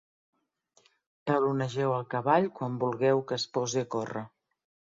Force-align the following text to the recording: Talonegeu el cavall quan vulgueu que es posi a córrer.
Talonegeu 1.31 1.93
el 1.99 2.09
cavall 2.15 2.49
quan 2.57 2.81
vulgueu 2.87 3.25
que 3.31 3.39
es 3.43 3.49
posi 3.59 3.87
a 3.87 3.87
córrer. 3.97 4.29